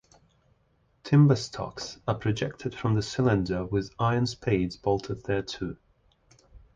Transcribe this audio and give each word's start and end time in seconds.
Timber 1.03 1.35
stocks 1.35 1.99
are 2.07 2.15
projected 2.17 2.73
from 2.73 2.95
the 2.95 3.03
cylinder 3.03 3.65
with 3.67 3.93
iron 3.99 4.25
spades 4.25 4.75
bolted 4.75 5.23
thereto. 5.25 5.77